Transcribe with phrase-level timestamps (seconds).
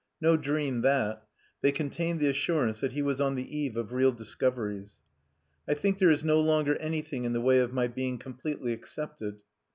[0.19, 1.27] No dream that.
[1.61, 4.97] They contained the assurance that he was on the eve of real discoveries.
[5.67, 9.37] "I think there is no longer anything in the way of my being completely accepted."